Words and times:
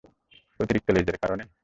অতিরিক্ত 0.59 0.87
লেজের 0.95 1.17
কারণে? 1.21 1.43